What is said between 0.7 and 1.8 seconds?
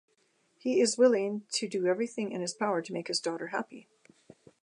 is willing to